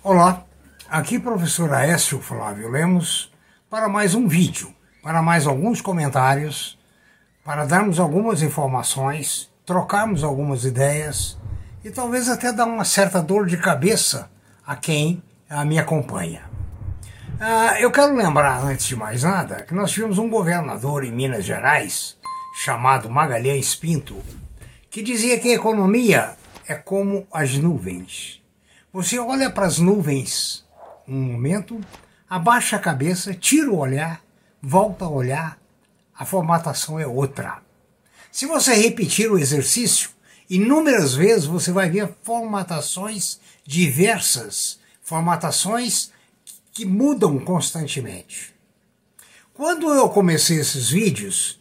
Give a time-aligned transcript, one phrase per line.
[0.00, 0.44] Olá,
[0.88, 3.32] aqui professor Aécio Flávio Lemos
[3.68, 6.78] para mais um vídeo, para mais alguns comentários,
[7.44, 11.36] para darmos algumas informações, trocarmos algumas ideias
[11.84, 14.30] e talvez até dar uma certa dor de cabeça
[14.64, 16.48] a quem a me acompanha.
[17.40, 21.44] Ah, eu quero lembrar, antes de mais nada, que nós tivemos um governador em Minas
[21.44, 22.16] Gerais,
[22.54, 24.22] chamado Magalhães Pinto,
[24.88, 26.36] que dizia que a economia
[26.68, 28.38] é como as nuvens.
[28.90, 30.64] Você olha para as nuvens
[31.06, 31.78] um momento,
[32.28, 34.22] abaixa a cabeça, tira o olhar,
[34.62, 35.58] volta a olhar,
[36.14, 37.62] a formatação é outra.
[38.32, 40.08] Se você repetir o exercício,
[40.48, 46.10] inúmeras vezes você vai ver formatações diversas, formatações
[46.72, 48.54] que mudam constantemente.
[49.52, 51.60] Quando eu comecei esses vídeos,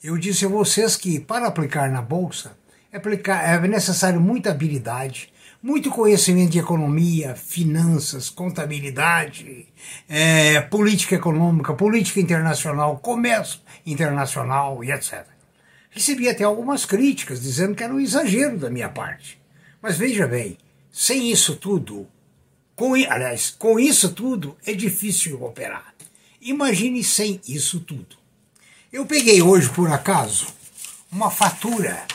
[0.00, 2.56] eu disse a vocês que para aplicar na bolsa
[2.92, 9.66] é necessário muita habilidade, muito conhecimento de economia, finanças, contabilidade,
[10.08, 15.26] é, política econômica, política internacional, comércio internacional e etc.
[15.90, 19.40] Recebi até algumas críticas dizendo que era um exagero da minha parte.
[19.82, 20.56] Mas veja bem,
[20.92, 22.06] sem isso tudo,
[22.74, 25.94] com, aliás, com isso tudo é difícil operar.
[26.40, 28.16] Imagine sem isso tudo.
[28.92, 30.46] Eu peguei hoje, por acaso,
[31.10, 32.06] uma fatura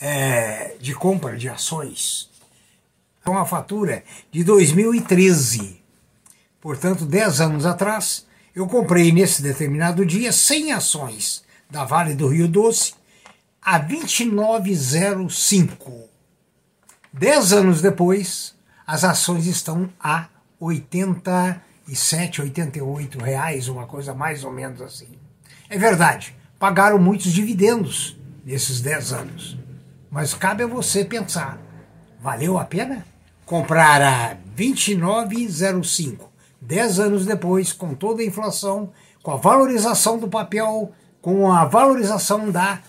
[0.00, 2.27] é, de compra de ações.
[3.26, 5.82] Uma fatura de 2013.
[6.60, 12.48] Portanto, 10 anos atrás, eu comprei nesse determinado dia 100 ações da Vale do Rio
[12.48, 12.94] Doce
[13.62, 16.08] a 29,05.
[17.12, 18.54] 10 anos depois,
[18.86, 25.08] as ações estão a 87, 88 reais, uma coisa mais ou menos assim.
[25.68, 29.58] É verdade, pagaram muitos dividendos nesses 10 anos.
[30.10, 31.60] Mas cabe a você pensar:
[32.20, 33.06] valeu a pena?
[33.44, 36.26] Comprar a 29,05,
[36.60, 42.50] 10 anos depois, com toda a inflação, com a valorização do papel, com a valorização
[42.50, 42.80] da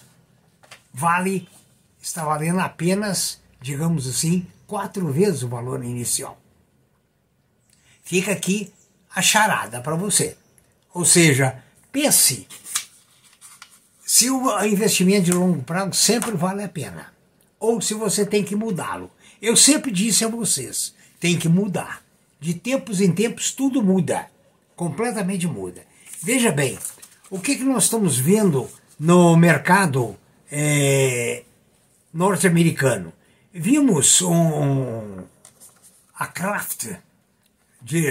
[0.92, 1.48] Vale,
[2.02, 6.38] está valendo apenas, digamos assim, quatro vezes o valor inicial.
[8.04, 8.74] Fica aqui
[9.16, 10.36] a charada para você.
[10.94, 12.48] Ou seja, pense
[14.04, 17.14] se o investimento de longo prazo sempre vale a pena,
[17.60, 19.12] ou se você tem que mudá-lo.
[19.42, 22.04] Eu sempre disse a vocês, tem que mudar.
[22.40, 24.28] De tempos em tempos tudo muda,
[24.76, 25.82] completamente muda.
[26.22, 26.78] Veja bem,
[27.30, 30.18] o que, que nós estamos vendo no mercado
[30.52, 31.44] é,
[32.14, 33.12] norte-americano?
[33.54, 35.24] Vimos um,
[36.16, 36.88] a Kraft,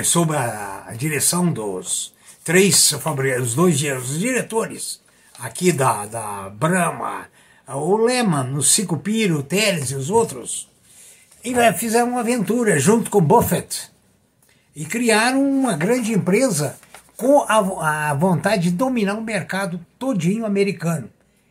[0.05, 2.12] sob a direção dos
[2.45, 2.93] três
[3.41, 5.00] os dois os diretores
[5.39, 7.28] aqui da, da Brahma,
[7.69, 10.69] o Lehman, o Cicupiro, o Teles e os outros,
[11.44, 13.91] e fizeram uma aventura junto com Buffett
[14.75, 16.76] e criaram uma grande empresa
[17.16, 21.10] com a, a vontade de dominar o mercado todinho americano,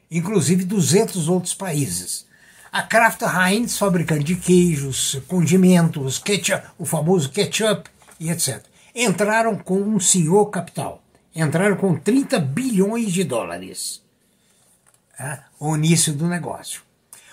[0.09, 2.25] inclusive 200 outros países.
[2.71, 7.89] A Kraft Heinz, fabricante de queijos, condimentos, ketchup, o famoso ketchup
[8.19, 11.01] e etc., entraram com um senhor capital
[11.39, 14.01] entraram com 30 bilhões de dólares.
[15.19, 16.81] É, o início do negócio.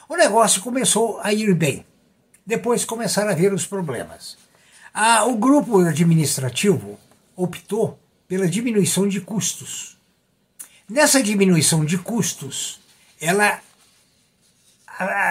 [0.08, 1.86] O negócio começou a ir bem.
[2.46, 4.36] Depois começaram a ver os problemas.
[4.92, 6.98] Ah, o grupo administrativo
[7.36, 9.96] optou pela diminuição de custos.
[10.88, 12.80] Nessa diminuição de custos,
[13.20, 13.60] ela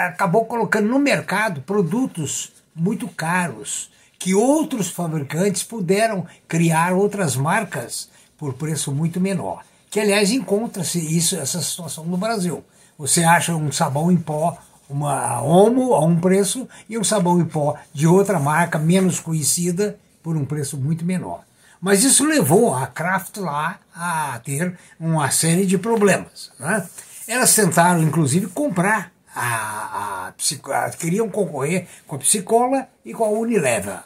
[0.07, 8.53] acabou colocando no mercado produtos muito caros que outros fabricantes puderam criar outras marcas por
[8.53, 9.63] preço muito menor.
[9.89, 12.63] Que, aliás, encontra-se isso, essa situação no Brasil.
[12.97, 14.57] Você acha um sabão em pó,
[14.89, 19.97] uma Omo a um preço, e um sabão em pó de outra marca, menos conhecida,
[20.21, 21.43] por um preço muito menor.
[21.81, 26.49] Mas isso levou a Kraft lá a ter uma série de problemas.
[26.57, 26.87] Né?
[27.27, 33.29] Elas tentaram, inclusive, comprar a, a, a, queriam concorrer com a Psicola e com a
[33.29, 33.99] Unilever.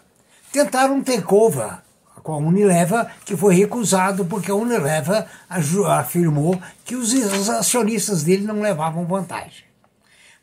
[0.52, 1.80] Tentaram um takeover
[2.24, 7.14] com a Unilever, que foi recusado porque a Unilever afirmou que os
[7.50, 9.67] acionistas dele não levavam vantagem.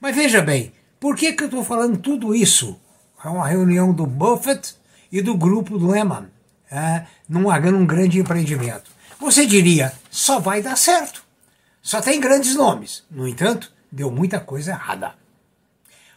[0.05, 0.71] Mas veja bem,
[1.01, 2.79] por que, que eu estou falando tudo isso?
[3.25, 4.75] É uma reunião do Buffett
[5.11, 6.27] e do grupo do Lehman,
[6.71, 8.91] é, num, num grande empreendimento.
[9.19, 11.25] Você diria, só vai dar certo.
[11.81, 13.03] Só tem grandes nomes.
[13.11, 15.15] No entanto, deu muita coisa errada.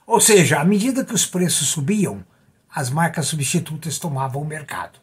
[0.06, 2.26] Ou seja, à medida que os preços subiam,
[2.70, 5.00] as marcas substitutas tomavam o mercado.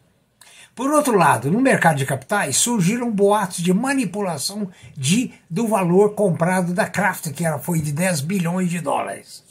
[0.75, 6.75] Por outro lado, no mercado de capitais surgiram boatos de manipulação de, do valor comprado
[6.75, 9.45] da Kraft, que era, foi de 10 bilhões de dólares.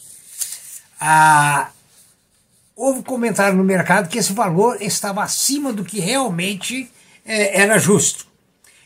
[0.99, 1.69] Ah,
[2.75, 6.91] houve comentário no mercado que esse valor estava acima do que realmente
[7.25, 8.27] é, era justo.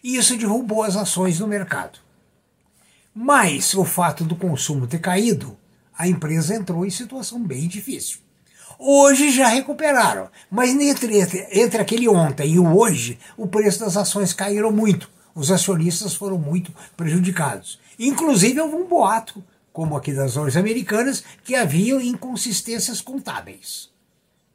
[0.04, 1.98] E isso derrubou as ações no mercado.
[3.16, 5.57] Mas o fato do consumo ter caído,
[5.98, 8.19] a empresa entrou em situação bem difícil.
[8.79, 11.19] Hoje já recuperaram, mas entre,
[11.51, 15.09] entre aquele ontem e o hoje, o preço das ações caíram muito.
[15.33, 17.79] Os acionistas foram muito prejudicados.
[17.97, 19.44] Inclusive, houve um boato,
[19.74, 23.89] como aqui das lojas americanas, que haviam inconsistências contábeis.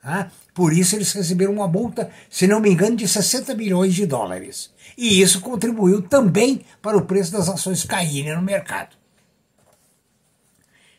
[0.05, 4.07] Ah, por isso eles receberam uma multa, se não me engano, de 60 milhões de
[4.07, 4.73] dólares.
[4.97, 8.97] E isso contribuiu também para o preço das ações caírem no mercado.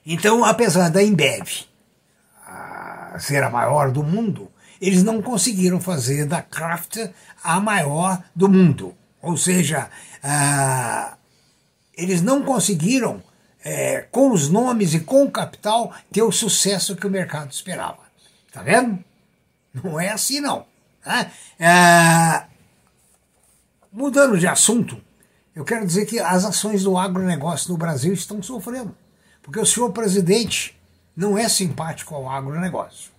[0.05, 1.65] Então, apesar da Embev
[3.19, 4.51] ser a maior do mundo,
[4.81, 6.97] eles não conseguiram fazer da Kraft
[7.43, 8.95] a maior do mundo.
[9.21, 9.89] Ou seja,
[10.21, 11.15] ah,
[11.95, 13.23] eles não conseguiram,
[13.63, 17.99] é, com os nomes e com o capital, ter o sucesso que o mercado esperava.
[18.51, 19.03] Tá vendo?
[19.73, 20.65] Não é assim, não.
[21.05, 21.31] Né?
[21.59, 22.43] É...
[23.91, 25.01] Mudando de assunto,
[25.55, 28.95] eu quero dizer que as ações do agronegócio no Brasil estão sofrendo.
[29.41, 30.79] Porque o senhor presidente
[31.15, 33.11] não é simpático ao agronegócio.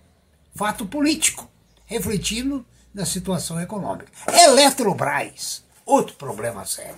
[0.53, 1.49] Fato político,
[1.85, 4.11] refletindo na situação econômica.
[4.31, 6.95] Eletrobras, outro problema sério.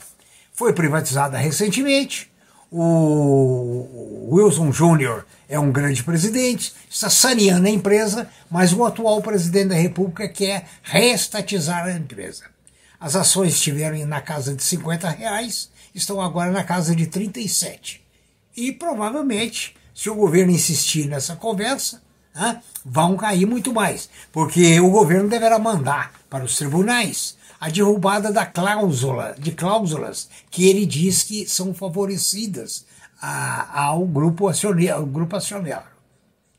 [0.54, 2.32] Foi privatizada recentemente,
[2.70, 9.70] o Wilson Júnior é um grande presidente, está saneando a empresa, mas o atual presidente
[9.70, 12.44] da República quer reestatizar a empresa.
[13.00, 18.06] As ações estiveram na casa de 50 reais, estão agora na casa de 37.
[18.56, 22.04] E provavelmente, se o governo insistir nessa conversa,
[22.36, 28.32] né, vão cair muito mais, porque o governo deverá mandar para os tribunais a derrubada
[28.32, 32.86] da cláusula, de cláusulas que ele diz que são favorecidas
[33.20, 35.04] a, ao grupo acionário.
[35.08, 35.88] Grupo acionário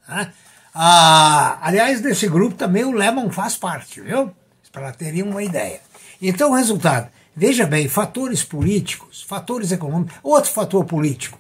[0.09, 0.33] né?
[0.75, 4.33] ah, aliás, desse grupo também o Lehman faz parte, viu?
[4.73, 5.81] Para terem uma ideia.
[6.21, 11.39] Então, o resultado, veja bem, fatores políticos, fatores econômicos, outro fator político.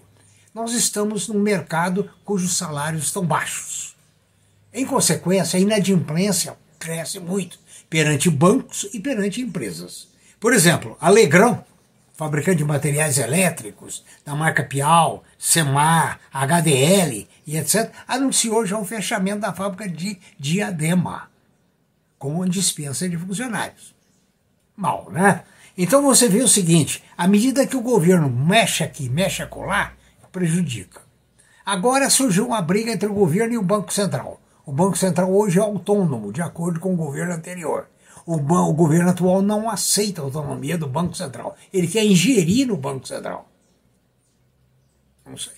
[0.54, 3.96] Nós estamos num mercado cujos salários estão baixos.
[4.72, 7.58] Em consequência, a inadimplência cresce muito
[7.88, 10.08] perante bancos e perante empresas.
[10.40, 11.64] Por exemplo, Alegrão,
[12.14, 19.40] fabricante de materiais elétricos da marca Pial, Semar, HDL e etc., anunciou já o fechamento
[19.40, 21.30] da fábrica de Diadema,
[22.18, 23.94] com dispensa de funcionários.
[24.76, 25.44] Mal, né?
[25.76, 29.92] Então você vê o seguinte: à medida que o governo mexe aqui, mexe acolá,
[30.32, 31.00] prejudica.
[31.64, 34.40] Agora surgiu uma briga entre o governo e o Banco Central.
[34.64, 37.88] O Banco Central hoje é autônomo, de acordo com o governo anterior.
[38.26, 41.56] O, o governo atual não aceita a autonomia do Banco Central.
[41.72, 43.50] Ele quer ingerir no Banco Central.
[45.26, 45.54] Não sei.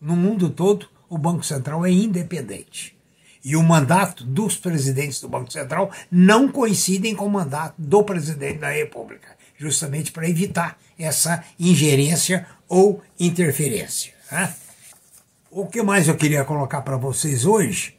[0.00, 2.96] No mundo todo, o Banco Central é independente.
[3.44, 8.58] E o mandato dos presidentes do Banco Central não coincidem com o mandato do presidente
[8.58, 14.11] da República, justamente para evitar essa ingerência ou interferência.
[14.32, 14.54] Né?
[15.50, 17.98] O que mais eu queria colocar para vocês hoje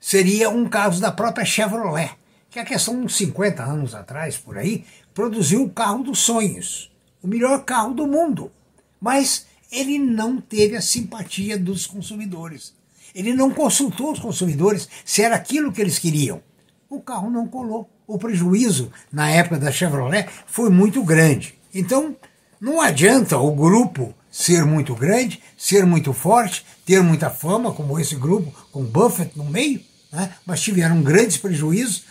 [0.00, 2.12] seria um caso da própria Chevrolet,
[2.48, 7.26] que a questão uns 50 anos atrás, por aí, produziu o carro dos sonhos, o
[7.26, 8.52] melhor carro do mundo.
[9.00, 12.72] Mas ele não teve a simpatia dos consumidores.
[13.12, 16.40] Ele não consultou os consumidores se era aquilo que eles queriam.
[16.88, 17.90] O carro não colou.
[18.06, 21.58] O prejuízo na época da Chevrolet foi muito grande.
[21.74, 22.16] Então,
[22.60, 28.16] não adianta o grupo ser muito grande, ser muito forte, ter muita fama, como esse
[28.16, 29.80] grupo, com Buffett no meio,
[30.12, 30.32] né?
[30.46, 32.04] mas tiveram grandes prejuízos,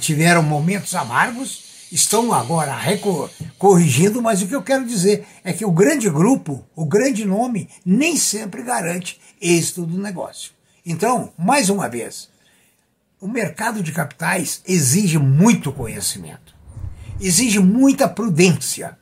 [0.00, 2.74] tiveram momentos amargos, estão agora
[3.58, 7.68] corrigindo, mas o que eu quero dizer é que o grande grupo, o grande nome,
[7.84, 10.52] nem sempre garante êxito do negócio.
[10.84, 12.28] Então, mais uma vez,
[13.20, 16.54] o mercado de capitais exige muito conhecimento,
[17.20, 18.98] exige muita prudência.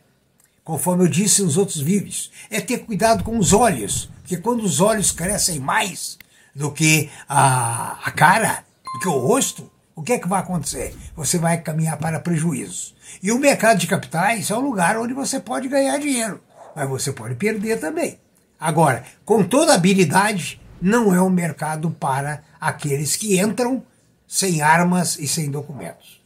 [0.65, 4.81] Conforme eu disse nos outros vídeos, é ter cuidado com os olhos, porque quando os
[4.81, 6.19] olhos crescem mais,
[6.55, 8.65] do que a, a cara,
[8.95, 10.95] do que o rosto, o que é que vai acontecer?
[11.15, 12.95] Você vai caminhar para prejuízos.
[13.23, 16.41] E o mercado de capitais é um lugar onde você pode ganhar dinheiro,
[16.75, 18.19] mas você pode perder também.
[18.59, 23.83] Agora, com toda habilidade, não é um mercado para aqueles que entram
[24.27, 26.21] sem armas e sem documentos.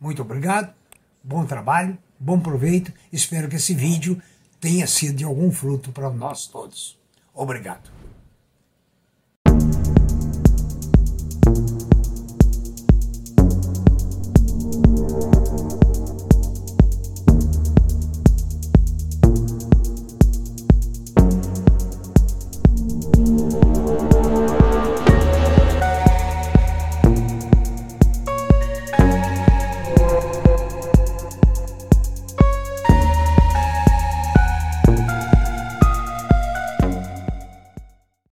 [0.00, 0.72] Muito obrigado,
[1.22, 2.92] bom trabalho, bom proveito.
[3.12, 4.20] Espero que esse vídeo
[4.60, 6.98] tenha sido de algum fruto para nós todos.
[7.34, 7.97] Obrigado.